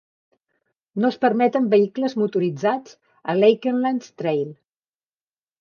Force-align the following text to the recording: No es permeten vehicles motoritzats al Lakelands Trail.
No 1.03 1.11
es 1.13 1.19
permeten 1.25 1.67
vehicles 1.75 2.17
motoritzats 2.21 2.97
al 3.35 3.45
Lakelands 3.47 4.11
Trail. 4.23 4.53